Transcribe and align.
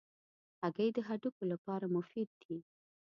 هګۍ 0.61 0.89
د 0.95 0.99
هډوکو 1.07 1.43
لپاره 1.51 1.85
مفید 1.95 2.29
دي. 2.41 2.57